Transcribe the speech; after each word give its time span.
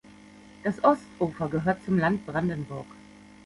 Das 0.63 0.83
Ostufer 0.83 1.47
gehört 1.47 1.83
zum 1.85 1.99
Land 1.99 2.25
Brandenburg. 2.25 2.87